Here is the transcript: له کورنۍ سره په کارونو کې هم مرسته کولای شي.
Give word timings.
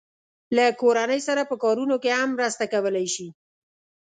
له 0.55 0.65
کورنۍ 0.81 1.19
سره 1.27 1.41
په 1.49 1.55
کارونو 1.63 1.95
کې 2.03 2.09
هم 2.19 2.29
مرسته 2.37 2.63
کولای 2.73 3.07
شي. 3.15 3.27